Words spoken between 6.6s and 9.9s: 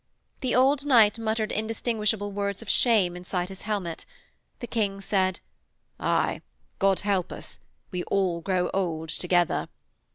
God help us, we all grow old together!'